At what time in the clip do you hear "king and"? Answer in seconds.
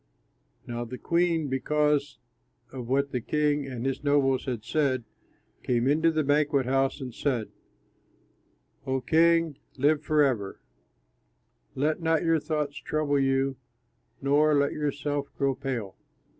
3.21-3.85